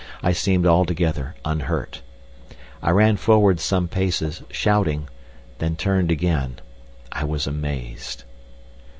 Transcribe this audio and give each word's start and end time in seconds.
I 0.23 0.31
seemed 0.31 0.65
altogether 0.65 1.35
unhurt. 1.45 2.01
I 2.81 2.89
ran 2.89 3.17
forward 3.17 3.59
some 3.59 3.87
paces, 3.87 4.41
shouting, 4.49 5.07
then 5.59 5.75
turned 5.75 6.11
about. 6.11 6.59
I 7.11 7.23
was 7.23 7.45
amazed. 7.45 8.23